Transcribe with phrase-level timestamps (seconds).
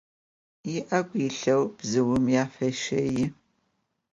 [0.73, 3.25] I'egu yilheu bzıuxem afêşei.